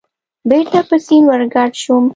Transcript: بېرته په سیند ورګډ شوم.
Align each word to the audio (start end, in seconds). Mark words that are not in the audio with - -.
بېرته 0.49 0.79
په 0.89 0.95
سیند 1.05 1.25
ورګډ 1.29 1.71
شوم. 1.83 2.05